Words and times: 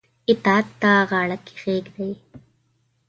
اطاعت 0.31 0.67
ته 0.81 0.91
غاړه 1.09 1.37
کښيږدي. 1.45 2.09